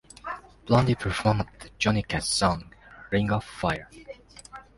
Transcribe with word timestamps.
Blondie 0.65 0.95
performed 0.95 1.45
the 1.59 1.69
Johnny 1.77 2.01
Cash 2.01 2.25
song, 2.25 2.73
"Ring 3.11 3.31
of 3.31 3.43
Fire". 3.43 3.87